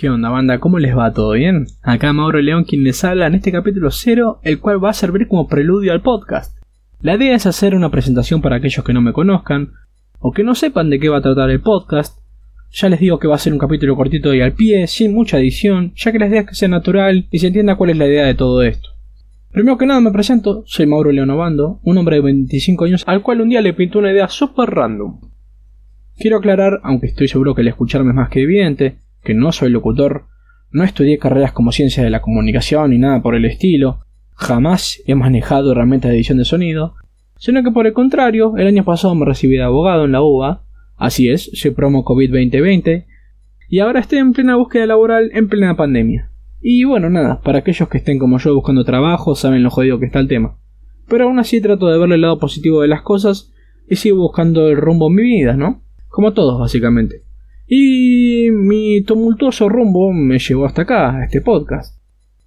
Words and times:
¿Qué 0.00 0.08
onda, 0.08 0.30
banda? 0.30 0.60
¿Cómo 0.60 0.78
les 0.78 0.96
va? 0.96 1.12
¿Todo 1.12 1.32
bien? 1.32 1.66
Acá 1.82 2.14
Mauro 2.14 2.40
León 2.40 2.64
quien 2.64 2.84
les 2.84 3.04
habla 3.04 3.26
en 3.26 3.34
este 3.34 3.52
capítulo 3.52 3.90
0, 3.90 4.40
el 4.44 4.58
cual 4.58 4.82
va 4.82 4.88
a 4.88 4.94
servir 4.94 5.28
como 5.28 5.46
preludio 5.46 5.92
al 5.92 6.00
podcast. 6.00 6.56
La 7.02 7.16
idea 7.16 7.36
es 7.36 7.44
hacer 7.44 7.74
una 7.74 7.90
presentación 7.90 8.40
para 8.40 8.56
aquellos 8.56 8.82
que 8.82 8.94
no 8.94 9.02
me 9.02 9.12
conozcan, 9.12 9.72
o 10.18 10.32
que 10.32 10.42
no 10.42 10.54
sepan 10.54 10.88
de 10.88 10.98
qué 10.98 11.10
va 11.10 11.18
a 11.18 11.20
tratar 11.20 11.50
el 11.50 11.60
podcast. 11.60 12.18
Ya 12.70 12.88
les 12.88 12.98
digo 12.98 13.18
que 13.18 13.28
va 13.28 13.34
a 13.34 13.38
ser 13.38 13.52
un 13.52 13.58
capítulo 13.58 13.94
cortito 13.94 14.32
y 14.32 14.40
al 14.40 14.54
pie, 14.54 14.86
sin 14.86 15.12
mucha 15.12 15.38
edición, 15.38 15.92
ya 15.94 16.12
que 16.12 16.18
la 16.18 16.28
idea 16.28 16.40
es 16.40 16.46
que 16.46 16.54
sea 16.54 16.68
natural 16.68 17.28
y 17.30 17.38
se 17.38 17.48
entienda 17.48 17.76
cuál 17.76 17.90
es 17.90 17.98
la 17.98 18.06
idea 18.06 18.24
de 18.24 18.34
todo 18.34 18.62
esto. 18.62 18.88
Primero 19.52 19.76
que 19.76 19.84
nada 19.84 20.00
me 20.00 20.12
presento, 20.12 20.62
soy 20.64 20.86
Mauro 20.86 21.12
León 21.12 21.28
Obando, 21.28 21.78
un 21.82 21.98
hombre 21.98 22.16
de 22.16 22.22
25 22.22 22.86
años 22.86 23.04
al 23.06 23.20
cual 23.20 23.42
un 23.42 23.50
día 23.50 23.60
le 23.60 23.74
pintó 23.74 23.98
una 23.98 24.12
idea 24.12 24.28
super 24.28 24.70
random. 24.70 25.20
Quiero 26.16 26.38
aclarar, 26.38 26.80
aunque 26.84 27.08
estoy 27.08 27.28
seguro 27.28 27.54
que 27.54 27.60
el 27.60 27.68
escucharme 27.68 28.12
es 28.12 28.16
más 28.16 28.30
que 28.30 28.40
evidente, 28.40 28.96
que 29.22 29.34
no 29.34 29.52
soy 29.52 29.70
locutor, 29.70 30.26
no 30.70 30.84
estudié 30.84 31.18
carreras 31.18 31.52
como 31.52 31.72
ciencia 31.72 32.02
de 32.02 32.10
la 32.10 32.22
comunicación 32.22 32.90
ni 32.90 32.98
nada 32.98 33.22
por 33.22 33.34
el 33.34 33.44
estilo, 33.44 34.00
jamás 34.34 35.02
he 35.06 35.14
manejado 35.14 35.72
herramientas 35.72 36.10
de 36.10 36.16
edición 36.16 36.38
de 36.38 36.44
sonido, 36.44 36.94
sino 37.36 37.62
que 37.62 37.70
por 37.70 37.86
el 37.86 37.92
contrario, 37.92 38.54
el 38.56 38.66
año 38.66 38.84
pasado 38.84 39.14
me 39.14 39.26
recibí 39.26 39.56
de 39.56 39.62
abogado 39.62 40.04
en 40.04 40.12
la 40.12 40.22
UBA, 40.22 40.62
así 40.96 41.28
es, 41.28 41.50
soy 41.54 41.72
promo 41.72 42.04
COVID 42.04 42.30
2020, 42.30 43.06
y 43.68 43.78
ahora 43.78 44.00
estoy 44.00 44.18
en 44.18 44.32
plena 44.32 44.56
búsqueda 44.56 44.86
laboral 44.86 45.30
en 45.32 45.48
plena 45.48 45.76
pandemia. 45.76 46.30
Y 46.60 46.84
bueno, 46.84 47.08
nada, 47.08 47.40
para 47.40 47.60
aquellos 47.60 47.88
que 47.88 47.98
estén 47.98 48.18
como 48.18 48.38
yo 48.38 48.54
buscando 48.54 48.84
trabajo, 48.84 49.34
saben 49.34 49.62
lo 49.62 49.70
jodido 49.70 49.98
que 49.98 50.06
está 50.06 50.18
el 50.18 50.28
tema. 50.28 50.58
Pero 51.08 51.24
aún 51.24 51.38
así 51.38 51.60
trato 51.60 51.88
de 51.88 51.98
ver 51.98 52.12
el 52.12 52.20
lado 52.20 52.38
positivo 52.38 52.82
de 52.82 52.88
las 52.88 53.02
cosas 53.02 53.52
y 53.88 53.96
sigo 53.96 54.18
buscando 54.18 54.68
el 54.68 54.76
rumbo 54.76 55.08
en 55.08 55.14
mi 55.14 55.22
vida, 55.22 55.54
¿no? 55.54 55.82
Como 56.08 56.32
todos, 56.32 56.60
básicamente. 56.60 57.22
Y 57.72 58.50
mi 58.50 59.00
tumultuoso 59.02 59.68
rumbo 59.68 60.12
me 60.12 60.40
llevó 60.40 60.66
hasta 60.66 60.82
acá, 60.82 61.16
a 61.16 61.24
este 61.24 61.40
podcast. 61.40 61.96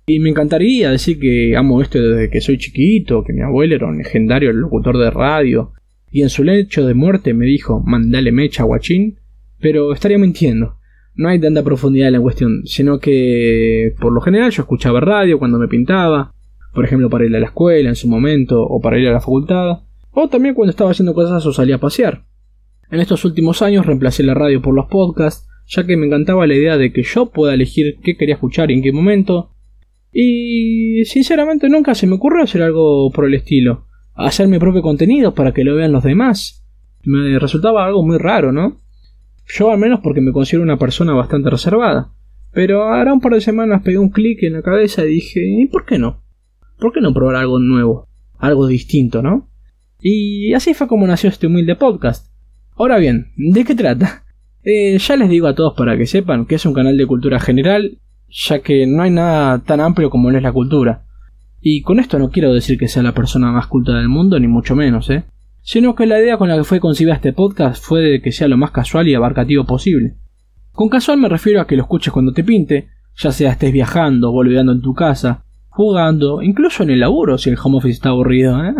Y 0.06 0.20
me 0.20 0.30
encantaría 0.30 0.92
decir 0.92 1.18
que 1.18 1.56
amo 1.56 1.82
esto 1.82 1.98
desde 1.98 2.30
que 2.30 2.42
soy 2.42 2.58
chiquito, 2.58 3.24
que 3.24 3.32
mi 3.32 3.40
abuelo 3.40 3.74
era 3.74 3.88
un 3.88 4.00
legendario 4.00 4.52
locutor 4.52 4.98
de 4.98 5.10
radio, 5.12 5.72
y 6.12 6.24
en 6.24 6.30
su 6.30 6.44
lecho 6.44 6.86
de 6.86 6.94
muerte 6.94 7.34
me 7.34 7.46
dijo, 7.46 7.82
mandale 7.86 8.34
mecha, 8.34 8.64
guachín, 8.64 9.16
pero 9.62 9.94
estaría 9.94 10.18
mintiendo. 10.18 10.76
No 11.16 11.30
hay 11.30 11.40
tanta 11.40 11.64
profundidad 11.64 12.10
en 12.10 12.16
la 12.16 12.22
cuestión, 12.22 12.64
sino 12.66 13.00
que 13.00 13.96
por 14.02 14.12
lo 14.12 14.20
general 14.20 14.52
yo 14.52 14.64
escuchaba 14.64 15.00
radio 15.00 15.40
cuando 15.40 15.58
me 15.58 15.70
pintaba, 15.70 16.34
por 16.74 16.84
ejemplo 16.84 17.10
para 17.10 17.26
ir 17.26 17.34
a 17.34 17.40
la 17.40 17.46
escuela 17.46 17.88
en 17.88 17.96
su 17.96 18.10
momento, 18.10 18.62
o 18.62 18.82
para 18.82 19.00
ir 19.00 19.08
a 19.08 19.14
la 19.14 19.22
facultad, 19.22 19.84
o 20.12 20.28
también 20.28 20.54
cuando 20.54 20.72
estaba 20.72 20.92
haciendo 20.92 21.14
cosas 21.14 21.46
o 21.46 21.54
salía 21.54 21.76
a 21.76 21.80
pasear. 21.80 22.26
En 22.94 23.00
estos 23.00 23.26
últimos 23.26 23.64
años 23.64 23.88
reemplacé 23.88 24.22
la 24.22 24.36
radio 24.36 24.62
por 24.62 24.76
los 24.76 24.86
podcasts, 24.86 25.50
ya 25.66 25.84
que 25.84 25.98
me 25.98 26.06
encantaba 26.06 26.46
la 26.46 26.54
idea 26.54 26.78
de 26.78 26.94
que 26.94 27.02
yo 27.02 27.32
pueda 27.32 27.56
elegir 27.56 27.98
qué 28.04 28.16
quería 28.16 28.36
escuchar 28.36 28.70
y 28.70 28.76
en 28.76 28.84
qué 28.84 28.92
momento. 28.92 29.50
Y 30.12 31.04
sinceramente 31.06 31.70
nunca 31.70 31.96
se 31.96 32.06
me 32.06 32.14
ocurrió 32.14 32.44
hacer 32.44 32.62
algo 32.62 33.10
por 33.10 33.26
el 33.26 33.34
estilo. 33.34 33.88
Hacer 34.14 34.48
mi 34.48 34.60
propio 34.60 34.84
contenido 34.84 35.34
para 35.34 35.54
que 35.56 35.64
lo 35.64 35.74
vean 35.74 35.92
los 35.92 36.04
demás. 36.04 36.64
Me 37.04 37.40
resultaba 37.40 37.84
algo 37.84 38.06
muy 38.06 38.20
raro, 38.20 38.52
¿no? 38.52 38.78
Yo 39.48 39.72
al 39.72 39.80
menos 39.80 40.02
porque 40.04 40.22
me 40.22 40.32
considero 40.32 40.62
una 40.62 40.78
persona 40.78 41.16
bastante 41.16 41.50
reservada. 41.50 42.14
Pero 42.52 42.84
ahora 42.84 43.12
un 43.12 43.22
par 43.22 43.34
de 43.34 43.42
semanas 43.42 43.82
pegué 43.84 43.98
un 43.98 44.12
clic 44.12 44.44
en 44.44 44.54
la 44.54 44.62
cabeza 44.62 45.04
y 45.04 45.16
dije, 45.16 45.40
¿y 45.44 45.66
por 45.66 45.86
qué 45.86 45.98
no? 45.98 46.22
¿Por 46.78 46.94
qué 46.94 47.02
no 47.02 47.12
probar 47.12 47.38
algo 47.38 47.58
nuevo? 47.58 48.08
Algo 48.38 48.68
distinto, 48.68 49.24
¿no? 49.24 49.50
Y 50.00 50.54
así 50.54 50.76
fue 50.76 50.88
como 50.88 51.08
nació 51.08 51.32
este 51.32 51.48
humilde 51.48 51.76
podcast. 51.76 52.33
Ahora 52.76 52.98
bien, 52.98 53.32
¿de 53.38 53.64
qué 53.66 53.76
trata? 53.76 54.24
Eh, 54.64 54.98
ya 54.98 55.16
les 55.16 55.30
digo 55.30 55.48
a 55.48 55.56
todos 55.56 55.74
para 55.76 55.98
que 55.98 56.06
sepan 56.06 56.46
que 56.46 56.56
es 56.56 56.66
un 56.66 56.74
canal 56.74 56.98
de 56.98 57.06
cultura 57.06 57.40
general, 57.40 58.00
ya 58.30 58.60
que 58.60 58.88
no 58.88 59.04
hay 59.04 59.12
nada 59.12 59.60
tan 59.60 59.80
amplio 59.80 60.10
como 60.10 60.32
lo 60.32 60.38
es 60.38 60.44
la 60.44 60.52
cultura. 60.52 61.06
Y 61.62 61.82
con 61.82 62.00
esto 62.00 62.18
no 62.18 62.30
quiero 62.30 62.54
decir 62.54 62.78
que 62.78 62.88
sea 62.88 63.04
la 63.04 63.14
persona 63.14 63.52
más 63.52 63.68
culta 63.68 63.94
del 63.94 64.10
mundo, 64.10 64.40
ni 64.40 64.48
mucho 64.48 64.76
menos, 64.76 65.10
¿eh? 65.10 65.26
Sino 65.62 65.96
que 65.96 66.06
la 66.06 66.20
idea 66.20 66.38
con 66.38 66.50
la 66.50 66.58
que 66.58 66.64
fue 66.64 66.80
concebida 66.80 67.14
este 67.14 67.32
podcast 67.32 67.84
fue 67.84 68.02
de 68.02 68.22
que 68.22 68.32
sea 68.32 68.48
lo 68.48 68.58
más 68.58 68.72
casual 68.72 69.08
y 69.08 69.14
abarcativo 69.14 69.66
posible. 69.66 70.16
Con 70.72 70.90
casual 70.90 71.20
me 71.20 71.30
refiero 71.30 71.62
a 71.62 71.68
que 71.68 71.76
lo 71.76 71.84
escuches 71.84 72.12
cuando 72.12 72.34
te 72.34 72.44
pinte, 72.44 72.90
ya 73.16 73.32
sea 73.32 73.52
estés 73.52 73.72
viajando, 73.72 74.32
volviendo 74.32 74.72
en 74.72 74.82
tu 74.82 74.94
casa, 74.94 75.46
jugando, 75.70 76.42
incluso 76.42 76.84
en 76.84 76.90
el 76.90 77.00
laburo 77.00 77.38
si 77.38 77.50
el 77.50 77.58
home 77.64 77.78
office 77.78 77.94
está 77.94 78.10
aburrido, 78.10 78.64
¿eh? 78.66 78.74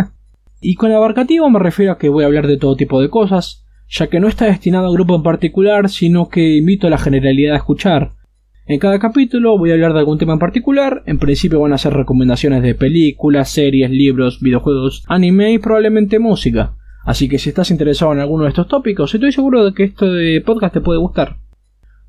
Y 0.60 0.76
con 0.76 0.92
abarcativo 0.92 1.50
me 1.50 1.60
refiero 1.60 1.92
a 1.92 1.98
que 1.98 2.10
voy 2.10 2.24
a 2.24 2.28
hablar 2.28 2.48
de 2.48 2.58
todo 2.58 2.76
tipo 2.76 3.00
de 3.02 3.10
cosas, 3.10 3.63
ya 3.94 4.08
que 4.08 4.20
no 4.20 4.28
está 4.28 4.46
destinado 4.46 4.88
a 4.88 4.90
un 4.90 4.96
grupo 4.96 5.16
en 5.16 5.22
particular, 5.22 5.88
sino 5.88 6.28
que 6.28 6.58
invito 6.58 6.88
a 6.88 6.90
la 6.90 6.98
generalidad 6.98 7.54
a 7.54 7.58
escuchar. 7.58 8.14
En 8.66 8.80
cada 8.80 8.98
capítulo 8.98 9.56
voy 9.58 9.70
a 9.70 9.74
hablar 9.74 9.94
de 9.94 10.00
algún 10.00 10.18
tema 10.18 10.34
en 10.34 10.40
particular, 10.40 11.04
en 11.06 11.20
principio 11.20 11.60
van 11.60 11.74
a 11.74 11.78
ser 11.78 11.94
recomendaciones 11.94 12.64
de 12.64 12.74
películas, 12.74 13.52
series, 13.52 13.92
libros, 13.92 14.40
videojuegos, 14.42 15.04
anime 15.08 15.54
y 15.54 15.60
probablemente 15.60 16.18
música. 16.18 16.74
Así 17.06 17.30
que 17.30 17.38
si 17.38 17.50
estás 17.50 17.70
interesado 17.70 18.14
en 18.14 18.20
alguno 18.20 18.46
de 18.46 18.50
estos 18.50 18.68
tópicos, 18.68 19.14
estoy 19.14 19.32
seguro 19.32 19.64
de 19.64 19.74
que 19.74 19.84
este 19.84 20.42
podcast 20.42 20.74
te 20.74 20.82
puede 20.82 21.00
gustar. 21.00 21.38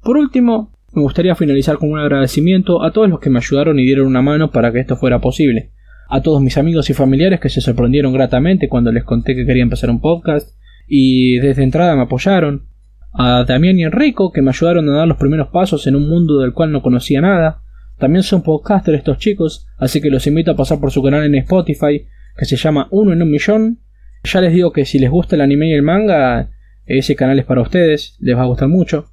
Por 0.02 0.16
último, 0.16 0.72
me 0.94 1.02
gustaría 1.02 1.34
finalizar 1.34 1.76
con 1.76 1.90
un 1.90 1.98
agradecimiento 1.98 2.82
a 2.82 2.92
todos 2.92 3.10
los 3.10 3.20
que 3.20 3.28
me 3.28 3.40
ayudaron 3.40 3.78
y 3.78 3.84
dieron 3.84 4.06
una 4.06 4.22
mano 4.22 4.50
para 4.50 4.72
que 4.72 4.80
esto 4.80 4.96
fuera 4.96 5.20
posible. 5.20 5.72
A 6.08 6.22
todos 6.22 6.40
mis 6.40 6.56
amigos 6.56 6.88
y 6.88 6.94
familiares 6.94 7.40
que 7.40 7.50
se 7.50 7.60
sorprendieron 7.60 8.12
gratamente 8.14 8.68
cuando 8.68 8.90
les 8.90 9.04
conté 9.04 9.34
que 9.34 9.44
quería 9.44 9.64
empezar 9.64 9.90
un 9.90 10.00
podcast, 10.00 10.56
y 10.86 11.38
desde 11.38 11.62
entrada 11.62 11.96
me 11.96 12.02
apoyaron, 12.02 12.68
a 13.14 13.44
Damián 13.44 13.78
y 13.78 13.84
Enrico 13.84 14.32
que 14.32 14.42
me 14.42 14.50
ayudaron 14.50 14.88
a 14.88 14.96
dar 14.96 15.08
los 15.08 15.16
primeros 15.16 15.48
pasos 15.48 15.86
en 15.86 15.94
un 15.94 16.08
mundo 16.08 16.40
del 16.40 16.52
cual 16.52 16.72
no 16.72 16.82
conocía 16.82 17.20
nada. 17.20 17.62
También 17.98 18.24
son 18.24 18.42
podcasters 18.42 18.98
estos 18.98 19.18
chicos, 19.18 19.68
así 19.78 20.00
que 20.00 20.10
los 20.10 20.26
invito 20.26 20.50
a 20.50 20.56
pasar 20.56 20.80
por 20.80 20.90
su 20.90 21.02
canal 21.02 21.24
en 21.24 21.36
Spotify, 21.36 22.06
que 22.36 22.44
se 22.44 22.56
llama 22.56 22.88
Uno 22.90 23.12
en 23.12 23.22
un 23.22 23.30
Millón. 23.30 23.78
Ya 24.24 24.40
les 24.40 24.52
digo 24.52 24.72
que 24.72 24.84
si 24.84 24.98
les 24.98 25.10
gusta 25.10 25.36
el 25.36 25.42
anime 25.42 25.68
y 25.68 25.74
el 25.74 25.82
manga, 25.82 26.50
ese 26.86 27.14
canal 27.14 27.38
es 27.38 27.44
para 27.44 27.62
ustedes, 27.62 28.16
les 28.20 28.36
va 28.36 28.42
a 28.42 28.46
gustar 28.46 28.68
mucho. 28.68 29.06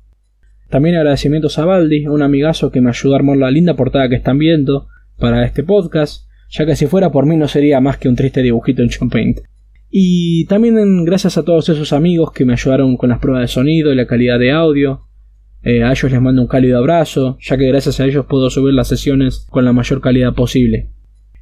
También 0.69 0.95
agradecimientos 0.95 1.59
a 1.59 1.65
Baldi, 1.65 2.07
un 2.07 2.23
amigazo 2.23 2.71
que 2.71 2.81
me 2.81 2.89
ayudó 2.89 3.13
a 3.13 3.17
armar 3.17 3.37
la 3.37 3.51
linda 3.51 3.75
portada 3.75 4.09
que 4.09 4.15
están 4.15 4.39
viendo 4.39 4.87
para 5.19 5.45
este 5.45 5.63
podcast, 5.63 6.27
ya 6.49 6.65
que 6.65 6.75
si 6.75 6.87
fuera 6.87 7.11
por 7.11 7.25
mí 7.25 7.37
no 7.37 7.47
sería 7.47 7.79
más 7.81 7.97
que 7.97 8.09
un 8.09 8.15
triste 8.15 8.41
dibujito 8.41 8.81
en 8.81 9.09
Paint. 9.09 9.39
Y 9.93 10.45
también 10.45 11.03
gracias 11.03 11.37
a 11.37 11.43
todos 11.43 11.67
esos 11.67 11.91
amigos 11.91 12.31
que 12.31 12.45
me 12.45 12.53
ayudaron 12.53 12.95
con 12.95 13.09
las 13.09 13.19
pruebas 13.19 13.41
de 13.41 13.47
sonido 13.49 13.91
y 13.91 13.95
la 13.95 14.07
calidad 14.07 14.39
de 14.39 14.51
audio. 14.51 15.01
Eh, 15.63 15.83
a 15.83 15.91
ellos 15.91 16.09
les 16.09 16.21
mando 16.21 16.41
un 16.41 16.47
cálido 16.47 16.77
abrazo, 16.77 17.37
ya 17.41 17.57
que 17.57 17.67
gracias 17.67 17.99
a 17.99 18.05
ellos 18.05 18.25
puedo 18.27 18.49
subir 18.49 18.73
las 18.73 18.87
sesiones 18.87 19.45
con 19.49 19.65
la 19.65 19.73
mayor 19.73 19.99
calidad 19.99 20.33
posible. 20.33 20.89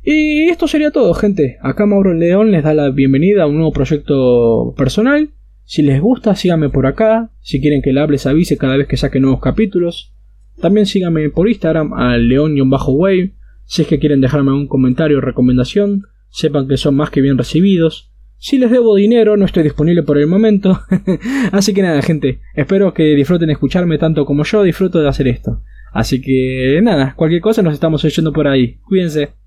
Y 0.03 0.49
esto 0.49 0.67
sería 0.67 0.89
todo, 0.89 1.13
gente. 1.13 1.57
Acá 1.61 1.85
Mauro 1.85 2.13
León 2.15 2.51
les 2.51 2.63
da 2.63 2.73
la 2.73 2.89
bienvenida 2.89 3.43
a 3.43 3.47
un 3.47 3.55
nuevo 3.55 3.71
proyecto 3.71 4.73
personal. 4.75 5.29
Si 5.65 5.83
les 5.83 6.01
gusta, 6.01 6.35
síganme 6.35 6.69
por 6.69 6.87
acá. 6.87 7.31
Si 7.41 7.61
quieren 7.61 7.83
que 7.83 7.93
le 7.93 8.01
hable, 8.01 8.17
avise 8.25 8.57
cada 8.57 8.77
vez 8.77 8.87
que 8.87 8.97
saque 8.97 9.19
nuevos 9.19 9.41
capítulos. 9.41 10.15
También 10.59 10.87
síganme 10.87 11.29
por 11.29 11.47
Instagram 11.47 11.93
a 11.93 12.17
león-wave. 12.17 13.35
Si 13.65 13.83
es 13.83 13.87
que 13.87 13.99
quieren 13.99 14.21
dejarme 14.21 14.51
un 14.51 14.67
comentario 14.67 15.19
o 15.19 15.21
recomendación, 15.21 16.07
sepan 16.29 16.67
que 16.67 16.77
son 16.77 16.95
más 16.95 17.11
que 17.11 17.21
bien 17.21 17.37
recibidos. 17.37 18.08
Si 18.41 18.57
les 18.57 18.71
debo 18.71 18.95
dinero, 18.95 19.35
no 19.35 19.45
estoy 19.45 19.63
disponible 19.63 20.01
por 20.03 20.17
el 20.17 20.25
momento. 20.25 20.79
Así 21.51 21.73
que 21.73 21.81
nada, 21.81 22.01
gente. 22.01 22.39
Espero 22.55 22.93
que 22.93 23.03
disfruten 23.03 23.49
escucharme 23.49 23.97
tanto 23.97 24.25
como 24.25 24.45
yo 24.45 24.63
disfruto 24.63 24.99
de 25.01 25.09
hacer 25.09 25.27
esto. 25.27 25.61
Así 25.91 26.21
que 26.21 26.79
nada, 26.81 27.13
cualquier 27.17 27.41
cosa 27.41 27.61
nos 27.61 27.73
estamos 27.73 28.03
oyendo 28.05 28.31
por 28.31 28.47
ahí. 28.47 28.77
Cuídense. 28.87 29.38